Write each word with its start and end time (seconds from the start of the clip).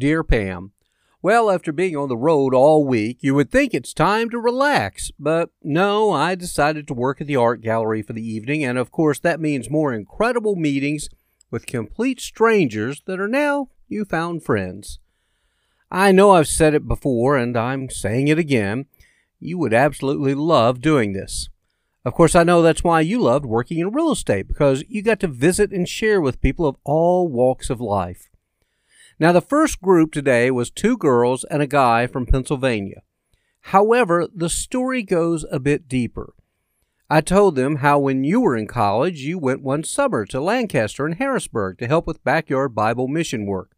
Dear 0.00 0.24
Pam, 0.24 0.72
well, 1.20 1.50
after 1.50 1.72
being 1.72 1.94
on 1.94 2.08
the 2.08 2.16
road 2.16 2.54
all 2.54 2.86
week, 2.86 3.18
you 3.20 3.34
would 3.34 3.50
think 3.50 3.74
it's 3.74 3.92
time 3.92 4.30
to 4.30 4.38
relax. 4.38 5.10
But 5.18 5.50
no, 5.62 6.10
I 6.10 6.34
decided 6.34 6.88
to 6.88 6.94
work 6.94 7.20
at 7.20 7.26
the 7.26 7.36
art 7.36 7.60
gallery 7.60 8.00
for 8.00 8.14
the 8.14 8.26
evening, 8.26 8.64
and 8.64 8.78
of 8.78 8.90
course, 8.90 9.18
that 9.18 9.40
means 9.40 9.68
more 9.68 9.92
incredible 9.92 10.56
meetings 10.56 11.10
with 11.50 11.66
complete 11.66 12.18
strangers 12.18 13.02
that 13.04 13.20
are 13.20 13.28
now 13.28 13.68
newfound 13.90 14.42
friends. 14.42 15.00
I 15.90 16.12
know 16.12 16.30
I've 16.30 16.48
said 16.48 16.72
it 16.72 16.88
before, 16.88 17.36
and 17.36 17.54
I'm 17.54 17.90
saying 17.90 18.28
it 18.28 18.38
again. 18.38 18.86
You 19.38 19.58
would 19.58 19.74
absolutely 19.74 20.34
love 20.34 20.80
doing 20.80 21.12
this. 21.12 21.50
Of 22.06 22.14
course, 22.14 22.34
I 22.34 22.42
know 22.42 22.62
that's 22.62 22.82
why 22.82 23.02
you 23.02 23.20
loved 23.20 23.44
working 23.44 23.78
in 23.80 23.92
real 23.92 24.12
estate, 24.12 24.48
because 24.48 24.82
you 24.88 25.02
got 25.02 25.20
to 25.20 25.28
visit 25.28 25.72
and 25.72 25.86
share 25.86 26.22
with 26.22 26.40
people 26.40 26.66
of 26.66 26.76
all 26.84 27.28
walks 27.28 27.68
of 27.68 27.82
life. 27.82 28.29
Now, 29.20 29.32
the 29.32 29.42
first 29.42 29.82
group 29.82 30.12
today 30.12 30.50
was 30.50 30.70
two 30.70 30.96
girls 30.96 31.44
and 31.44 31.60
a 31.60 31.66
guy 31.66 32.06
from 32.06 32.24
Pennsylvania. 32.24 33.02
However, 33.64 34.26
the 34.34 34.48
story 34.48 35.02
goes 35.02 35.44
a 35.52 35.60
bit 35.60 35.86
deeper. 35.86 36.32
I 37.10 37.20
told 37.20 37.54
them 37.54 37.76
how 37.76 37.98
when 37.98 38.24
you 38.24 38.40
were 38.40 38.56
in 38.56 38.66
college, 38.66 39.20
you 39.20 39.38
went 39.38 39.62
one 39.62 39.84
summer 39.84 40.24
to 40.24 40.40
Lancaster 40.40 41.04
and 41.04 41.16
Harrisburg 41.16 41.76
to 41.78 41.86
help 41.86 42.06
with 42.06 42.24
backyard 42.24 42.74
Bible 42.74 43.08
mission 43.08 43.44
work. 43.44 43.72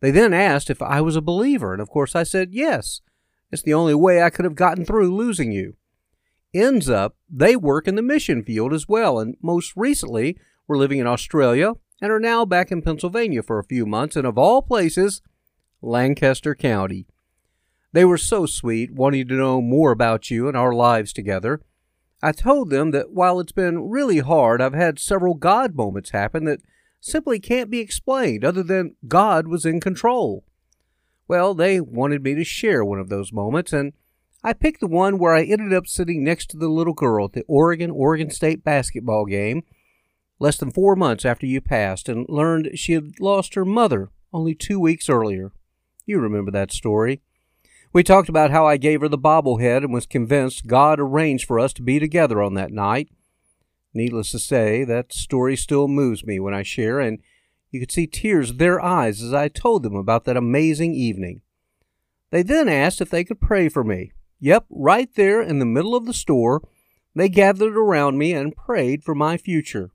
They 0.00 0.10
then 0.10 0.34
asked 0.34 0.68
if 0.68 0.82
I 0.82 1.00
was 1.00 1.16
a 1.16 1.22
believer, 1.22 1.72
and 1.72 1.80
of 1.80 1.88
course 1.88 2.14
I 2.14 2.22
said 2.22 2.52
yes. 2.52 3.00
It's 3.50 3.62
the 3.62 3.72
only 3.72 3.94
way 3.94 4.22
I 4.22 4.28
could 4.28 4.44
have 4.44 4.54
gotten 4.54 4.84
through 4.84 5.16
losing 5.16 5.52
you. 5.52 5.76
Ends 6.52 6.90
up, 6.90 7.16
they 7.30 7.56
work 7.56 7.88
in 7.88 7.94
the 7.94 8.02
mission 8.02 8.42
field 8.42 8.74
as 8.74 8.86
well, 8.86 9.18
and 9.18 9.36
most 9.40 9.72
recently 9.76 10.36
were 10.68 10.76
living 10.76 10.98
in 10.98 11.06
Australia 11.06 11.72
and 12.02 12.10
are 12.10 12.20
now 12.20 12.44
back 12.44 12.72
in 12.72 12.82
Pennsylvania 12.82 13.44
for 13.44 13.60
a 13.60 13.64
few 13.64 13.86
months, 13.86 14.16
and 14.16 14.26
of 14.26 14.36
all 14.36 14.60
places, 14.60 15.22
Lancaster 15.80 16.52
County. 16.52 17.06
They 17.92 18.04
were 18.04 18.18
so 18.18 18.44
sweet, 18.44 18.92
wanting 18.92 19.28
to 19.28 19.34
know 19.34 19.62
more 19.62 19.92
about 19.92 20.28
you 20.28 20.48
and 20.48 20.56
our 20.56 20.74
lives 20.74 21.12
together. 21.12 21.60
I 22.20 22.32
told 22.32 22.70
them 22.70 22.90
that 22.90 23.12
while 23.12 23.38
it's 23.38 23.52
been 23.52 23.88
really 23.88 24.18
hard, 24.18 24.60
I've 24.60 24.74
had 24.74 24.98
several 24.98 25.34
God 25.34 25.76
moments 25.76 26.10
happen 26.10 26.44
that 26.44 26.60
simply 27.00 27.38
can't 27.38 27.70
be 27.70 27.78
explained 27.78 28.44
other 28.44 28.64
than 28.64 28.96
God 29.06 29.46
was 29.46 29.64
in 29.64 29.80
control. 29.80 30.44
Well, 31.28 31.54
they 31.54 31.80
wanted 31.80 32.24
me 32.24 32.34
to 32.34 32.44
share 32.44 32.84
one 32.84 32.98
of 32.98 33.10
those 33.10 33.32
moments, 33.32 33.72
and 33.72 33.92
I 34.42 34.54
picked 34.54 34.80
the 34.80 34.88
one 34.88 35.18
where 35.18 35.34
I 35.34 35.44
ended 35.44 35.72
up 35.72 35.86
sitting 35.86 36.24
next 36.24 36.46
to 36.50 36.56
the 36.56 36.68
little 36.68 36.94
girl 36.94 37.26
at 37.26 37.32
the 37.32 37.44
Oregon 37.46 37.92
Oregon 37.92 38.30
State 38.30 38.64
basketball 38.64 39.24
game 39.26 39.62
less 40.42 40.56
than 40.56 40.72
four 40.72 40.96
months 40.96 41.24
after 41.24 41.46
you 41.46 41.60
passed 41.60 42.08
and 42.08 42.26
learned 42.28 42.68
she 42.74 42.94
had 42.94 43.20
lost 43.20 43.54
her 43.54 43.64
mother 43.64 44.10
only 44.32 44.56
two 44.56 44.80
weeks 44.80 45.08
earlier. 45.08 45.52
You 46.04 46.18
remember 46.18 46.50
that 46.50 46.72
story. 46.72 47.20
We 47.92 48.02
talked 48.02 48.28
about 48.28 48.50
how 48.50 48.66
I 48.66 48.76
gave 48.76 49.02
her 49.02 49.08
the 49.08 49.16
bobblehead 49.16 49.84
and 49.84 49.92
was 49.92 50.04
convinced 50.04 50.66
God 50.66 50.98
arranged 50.98 51.46
for 51.46 51.60
us 51.60 51.72
to 51.74 51.82
be 51.82 52.00
together 52.00 52.42
on 52.42 52.54
that 52.54 52.72
night. 52.72 53.08
Needless 53.94 54.32
to 54.32 54.40
say, 54.40 54.82
that 54.82 55.12
story 55.12 55.56
still 55.56 55.86
moves 55.86 56.26
me 56.26 56.40
when 56.40 56.54
I 56.54 56.64
share, 56.64 56.98
and 56.98 57.20
you 57.70 57.78
could 57.78 57.92
see 57.92 58.08
tears 58.08 58.50
in 58.50 58.56
their 58.56 58.80
eyes 58.80 59.22
as 59.22 59.32
I 59.32 59.46
told 59.46 59.84
them 59.84 59.94
about 59.94 60.24
that 60.24 60.36
amazing 60.36 60.92
evening. 60.92 61.42
They 62.30 62.42
then 62.42 62.68
asked 62.68 63.00
if 63.00 63.10
they 63.10 63.22
could 63.22 63.40
pray 63.40 63.68
for 63.68 63.84
me. 63.84 64.10
Yep, 64.40 64.64
right 64.70 65.14
there 65.14 65.40
in 65.40 65.60
the 65.60 65.66
middle 65.66 65.94
of 65.94 66.06
the 66.06 66.12
store, 66.12 66.62
they 67.14 67.28
gathered 67.28 67.76
around 67.76 68.18
me 68.18 68.32
and 68.32 68.56
prayed 68.56 69.04
for 69.04 69.14
my 69.14 69.36
future. 69.36 69.91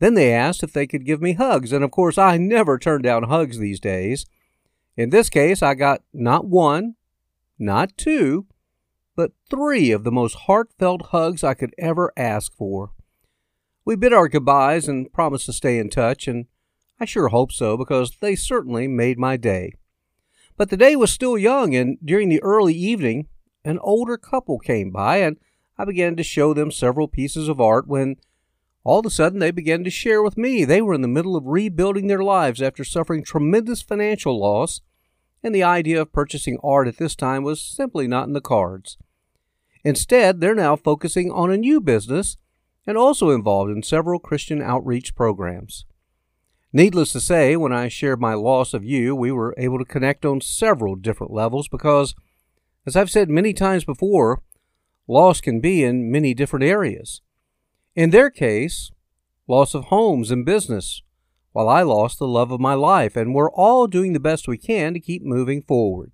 Then 0.00 0.14
they 0.14 0.32
asked 0.32 0.62
if 0.62 0.72
they 0.72 0.86
could 0.86 1.04
give 1.04 1.20
me 1.20 1.32
hugs, 1.32 1.72
and 1.72 1.82
of 1.82 1.90
course, 1.90 2.18
I 2.18 2.36
never 2.36 2.78
turn 2.78 3.02
down 3.02 3.24
hugs 3.24 3.58
these 3.58 3.80
days. 3.80 4.26
In 4.96 5.10
this 5.10 5.28
case, 5.28 5.62
I 5.62 5.74
got 5.74 6.02
not 6.12 6.46
one, 6.46 6.94
not 7.58 7.96
two, 7.96 8.46
but 9.16 9.32
three 9.50 9.90
of 9.90 10.04
the 10.04 10.12
most 10.12 10.34
heartfelt 10.46 11.06
hugs 11.06 11.42
I 11.42 11.54
could 11.54 11.74
ever 11.78 12.12
ask 12.16 12.52
for. 12.56 12.92
We 13.84 13.96
bid 13.96 14.12
our 14.12 14.28
goodbyes 14.28 14.86
and 14.86 15.12
promised 15.12 15.46
to 15.46 15.52
stay 15.52 15.78
in 15.78 15.90
touch, 15.90 16.28
and 16.28 16.46
I 17.00 17.04
sure 17.04 17.28
hope 17.28 17.52
so 17.52 17.76
because 17.76 18.16
they 18.20 18.36
certainly 18.36 18.86
made 18.86 19.18
my 19.18 19.36
day. 19.36 19.72
But 20.56 20.70
the 20.70 20.76
day 20.76 20.94
was 20.94 21.10
still 21.10 21.38
young, 21.38 21.74
and 21.74 21.98
during 22.04 22.28
the 22.28 22.42
early 22.42 22.74
evening, 22.74 23.28
an 23.64 23.78
older 23.80 24.16
couple 24.16 24.58
came 24.58 24.90
by, 24.90 25.18
and 25.18 25.36
I 25.76 25.84
began 25.84 26.16
to 26.16 26.22
show 26.22 26.54
them 26.54 26.70
several 26.70 27.08
pieces 27.08 27.48
of 27.48 27.60
art 27.60 27.86
when 27.86 28.16
all 28.88 29.00
of 29.00 29.06
a 29.06 29.10
sudden, 29.10 29.38
they 29.38 29.50
began 29.50 29.84
to 29.84 29.90
share 29.90 30.22
with 30.22 30.38
me 30.38 30.64
they 30.64 30.80
were 30.80 30.94
in 30.94 31.02
the 31.02 31.08
middle 31.08 31.36
of 31.36 31.44
rebuilding 31.44 32.06
their 32.06 32.22
lives 32.22 32.62
after 32.62 32.84
suffering 32.84 33.22
tremendous 33.22 33.82
financial 33.82 34.40
loss, 34.40 34.80
and 35.42 35.54
the 35.54 35.62
idea 35.62 36.00
of 36.00 36.10
purchasing 36.10 36.58
art 36.64 36.88
at 36.88 36.96
this 36.96 37.14
time 37.14 37.42
was 37.42 37.62
simply 37.62 38.08
not 38.08 38.28
in 38.28 38.32
the 38.32 38.40
cards. 38.40 38.96
Instead, 39.84 40.40
they're 40.40 40.54
now 40.54 40.74
focusing 40.74 41.30
on 41.30 41.50
a 41.50 41.58
new 41.58 41.82
business 41.82 42.38
and 42.86 42.96
also 42.96 43.28
involved 43.28 43.70
in 43.70 43.82
several 43.82 44.18
Christian 44.18 44.62
outreach 44.62 45.14
programs. 45.14 45.84
Needless 46.72 47.12
to 47.12 47.20
say, 47.20 47.56
when 47.56 47.74
I 47.74 47.88
shared 47.88 48.22
my 48.22 48.32
loss 48.32 48.72
of 48.72 48.84
you, 48.84 49.14
we 49.14 49.30
were 49.30 49.54
able 49.58 49.78
to 49.78 49.84
connect 49.84 50.24
on 50.24 50.40
several 50.40 50.96
different 50.96 51.34
levels 51.34 51.68
because, 51.68 52.14
as 52.86 52.96
I've 52.96 53.10
said 53.10 53.28
many 53.28 53.52
times 53.52 53.84
before, 53.84 54.40
loss 55.06 55.42
can 55.42 55.60
be 55.60 55.84
in 55.84 56.10
many 56.10 56.32
different 56.32 56.64
areas. 56.64 57.20
In 57.98 58.10
their 58.10 58.30
case, 58.30 58.92
loss 59.48 59.74
of 59.74 59.86
homes 59.86 60.30
and 60.30 60.46
business, 60.46 61.02
while 61.50 61.68
I 61.68 61.82
lost 61.82 62.20
the 62.20 62.28
love 62.28 62.52
of 62.52 62.60
my 62.60 62.74
life, 62.74 63.16
and 63.16 63.34
we're 63.34 63.50
all 63.50 63.88
doing 63.88 64.12
the 64.12 64.20
best 64.20 64.46
we 64.46 64.56
can 64.56 64.94
to 64.94 65.00
keep 65.00 65.24
moving 65.24 65.62
forward. 65.62 66.12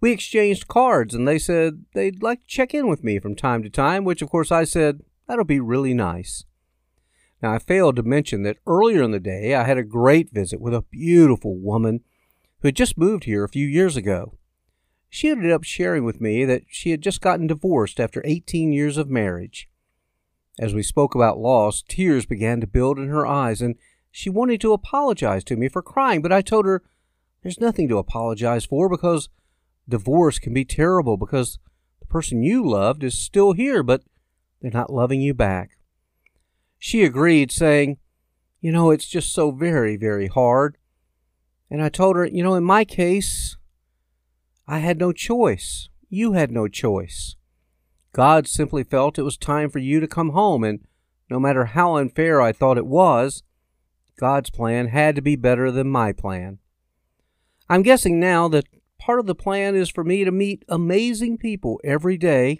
We 0.00 0.12
exchanged 0.12 0.66
cards, 0.66 1.12
and 1.12 1.28
they 1.28 1.38
said 1.38 1.84
they'd 1.92 2.22
like 2.22 2.40
to 2.40 2.46
check 2.46 2.72
in 2.72 2.88
with 2.88 3.04
me 3.04 3.18
from 3.18 3.36
time 3.36 3.62
to 3.64 3.68
time, 3.68 4.04
which 4.04 4.22
of 4.22 4.30
course 4.30 4.50
I 4.50 4.64
said, 4.64 5.02
that'll 5.26 5.44
be 5.44 5.60
really 5.60 5.92
nice. 5.92 6.46
Now, 7.42 7.52
I 7.52 7.58
failed 7.58 7.96
to 7.96 8.02
mention 8.02 8.42
that 8.44 8.56
earlier 8.66 9.02
in 9.02 9.10
the 9.10 9.20
day 9.20 9.54
I 9.54 9.64
had 9.64 9.76
a 9.76 9.84
great 9.84 10.30
visit 10.32 10.58
with 10.58 10.72
a 10.72 10.86
beautiful 10.90 11.58
woman 11.58 12.00
who 12.62 12.68
had 12.68 12.76
just 12.76 12.96
moved 12.96 13.24
here 13.24 13.44
a 13.44 13.48
few 13.50 13.66
years 13.66 13.98
ago. 13.98 14.38
She 15.10 15.28
ended 15.28 15.52
up 15.52 15.64
sharing 15.64 16.04
with 16.04 16.18
me 16.18 16.46
that 16.46 16.62
she 16.70 16.92
had 16.92 17.02
just 17.02 17.20
gotten 17.20 17.46
divorced 17.46 18.00
after 18.00 18.22
18 18.24 18.72
years 18.72 18.96
of 18.96 19.10
marriage. 19.10 19.68
As 20.58 20.74
we 20.74 20.82
spoke 20.82 21.14
about 21.14 21.38
loss, 21.38 21.82
tears 21.86 22.26
began 22.26 22.60
to 22.60 22.66
build 22.66 22.98
in 22.98 23.08
her 23.08 23.26
eyes, 23.26 23.62
and 23.62 23.76
she 24.10 24.28
wanted 24.28 24.60
to 24.62 24.72
apologize 24.72 25.44
to 25.44 25.56
me 25.56 25.68
for 25.68 25.82
crying, 25.82 26.20
but 26.20 26.32
I 26.32 26.42
told 26.42 26.66
her 26.66 26.82
there's 27.42 27.60
nothing 27.60 27.88
to 27.88 27.98
apologize 27.98 28.64
for 28.64 28.88
because 28.88 29.28
divorce 29.88 30.38
can 30.38 30.52
be 30.52 30.64
terrible 30.64 31.16
because 31.16 31.58
the 32.00 32.06
person 32.06 32.42
you 32.42 32.68
loved 32.68 33.04
is 33.04 33.16
still 33.16 33.52
here, 33.52 33.82
but 33.82 34.02
they're 34.60 34.70
not 34.70 34.92
loving 34.92 35.20
you 35.20 35.32
back. 35.32 35.78
She 36.78 37.04
agreed, 37.04 37.52
saying, 37.52 37.98
You 38.60 38.72
know, 38.72 38.90
it's 38.90 39.08
just 39.08 39.32
so 39.32 39.52
very, 39.52 39.96
very 39.96 40.26
hard. 40.26 40.76
And 41.70 41.82
I 41.82 41.88
told 41.88 42.16
her, 42.16 42.26
You 42.26 42.42
know, 42.42 42.54
in 42.54 42.64
my 42.64 42.84
case, 42.84 43.56
I 44.66 44.78
had 44.78 44.98
no 44.98 45.12
choice. 45.12 45.88
You 46.08 46.32
had 46.32 46.50
no 46.50 46.66
choice. 46.66 47.36
God 48.18 48.48
simply 48.48 48.82
felt 48.82 49.16
it 49.16 49.22
was 49.22 49.36
time 49.36 49.70
for 49.70 49.78
you 49.78 50.00
to 50.00 50.08
come 50.08 50.30
home, 50.30 50.64
and 50.64 50.80
no 51.30 51.38
matter 51.38 51.66
how 51.66 51.94
unfair 51.94 52.40
I 52.40 52.50
thought 52.50 52.76
it 52.76 52.84
was, 52.84 53.44
God's 54.18 54.50
plan 54.50 54.88
had 54.88 55.14
to 55.14 55.22
be 55.22 55.36
better 55.36 55.70
than 55.70 55.88
my 55.88 56.10
plan. 56.10 56.58
I'm 57.68 57.82
guessing 57.82 58.18
now 58.18 58.48
that 58.48 58.66
part 58.98 59.20
of 59.20 59.26
the 59.26 59.36
plan 59.36 59.76
is 59.76 59.88
for 59.88 60.02
me 60.02 60.24
to 60.24 60.32
meet 60.32 60.64
amazing 60.68 61.38
people 61.38 61.80
every 61.84 62.16
day, 62.16 62.58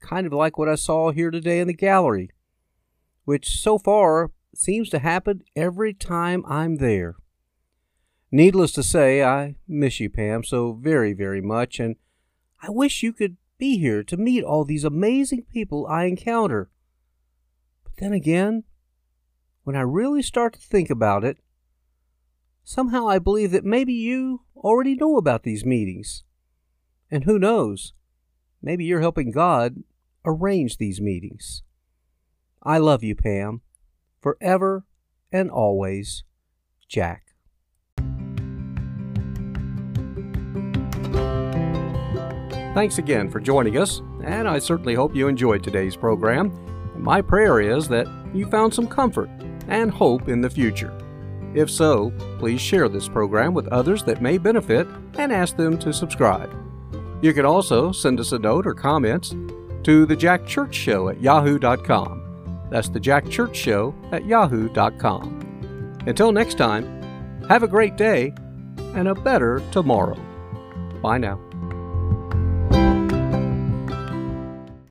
kind 0.00 0.26
of 0.26 0.32
like 0.32 0.56
what 0.56 0.70
I 0.70 0.74
saw 0.74 1.10
here 1.10 1.30
today 1.30 1.60
in 1.60 1.66
the 1.66 1.74
gallery, 1.74 2.30
which 3.26 3.60
so 3.60 3.76
far 3.76 4.30
seems 4.54 4.88
to 4.88 5.00
happen 5.00 5.42
every 5.54 5.92
time 5.92 6.42
I'm 6.48 6.76
there. 6.76 7.16
Needless 8.32 8.72
to 8.72 8.82
say, 8.82 9.22
I 9.22 9.56
miss 9.68 10.00
you, 10.00 10.08
Pam, 10.08 10.44
so 10.44 10.72
very, 10.72 11.12
very 11.12 11.42
much, 11.42 11.78
and 11.78 11.96
I 12.62 12.70
wish 12.70 13.02
you 13.02 13.12
could 13.12 13.36
be 13.58 13.78
here 13.78 14.02
to 14.04 14.16
meet 14.16 14.44
all 14.44 14.64
these 14.64 14.84
amazing 14.84 15.44
people 15.52 15.86
I 15.86 16.04
encounter. 16.04 16.70
But 17.84 17.96
then 17.98 18.12
again, 18.12 18.64
when 19.64 19.76
I 19.76 19.80
really 19.80 20.22
start 20.22 20.54
to 20.54 20.60
think 20.60 20.88
about 20.88 21.24
it, 21.24 21.38
somehow 22.64 23.08
I 23.08 23.18
believe 23.18 23.50
that 23.50 23.64
maybe 23.64 23.92
you 23.92 24.42
already 24.56 24.94
know 24.94 25.16
about 25.16 25.42
these 25.42 25.64
meetings. 25.64 26.24
And 27.10 27.24
who 27.24 27.38
knows, 27.38 27.94
maybe 28.62 28.84
you're 28.84 29.00
helping 29.00 29.30
God 29.30 29.82
arrange 30.24 30.76
these 30.76 31.00
meetings. 31.00 31.62
I 32.62 32.78
love 32.78 33.02
you, 33.02 33.14
Pam, 33.14 33.62
forever 34.20 34.84
and 35.32 35.50
always, 35.50 36.24
Jack. 36.88 37.27
Thanks 42.78 42.98
again 42.98 43.28
for 43.28 43.40
joining 43.40 43.76
us, 43.76 44.02
and 44.22 44.46
I 44.46 44.60
certainly 44.60 44.94
hope 44.94 45.12
you 45.12 45.26
enjoyed 45.26 45.64
today's 45.64 45.96
program. 45.96 46.52
And 46.94 47.02
my 47.02 47.20
prayer 47.20 47.58
is 47.58 47.88
that 47.88 48.06
you 48.32 48.46
found 48.46 48.72
some 48.72 48.86
comfort 48.86 49.28
and 49.66 49.90
hope 49.90 50.28
in 50.28 50.40
the 50.40 50.48
future. 50.48 50.96
If 51.56 51.72
so, 51.72 52.12
please 52.38 52.60
share 52.60 52.88
this 52.88 53.08
program 53.08 53.52
with 53.52 53.66
others 53.72 54.04
that 54.04 54.22
may 54.22 54.38
benefit 54.38 54.86
and 55.14 55.32
ask 55.32 55.56
them 55.56 55.76
to 55.78 55.92
subscribe. 55.92 56.54
You 57.20 57.32
can 57.32 57.44
also 57.44 57.90
send 57.90 58.20
us 58.20 58.30
a 58.30 58.38
note 58.38 58.64
or 58.64 58.74
comments 58.74 59.34
to 59.82 60.06
the 60.06 60.14
Jack 60.14 60.46
Church 60.46 60.76
Show 60.76 61.08
at 61.08 61.20
yahoo.com. 61.20 62.68
That's 62.70 62.90
the 62.90 63.00
Jack 63.00 63.28
Church 63.28 63.56
Show 63.56 63.92
at 64.12 64.24
yahoo.com. 64.24 65.98
Until 66.06 66.30
next 66.30 66.58
time, 66.58 67.42
have 67.48 67.64
a 67.64 67.68
great 67.68 67.96
day 67.96 68.32
and 68.94 69.08
a 69.08 69.16
better 69.16 69.64
tomorrow. 69.72 70.16
Bye 71.02 71.18
now. 71.18 71.47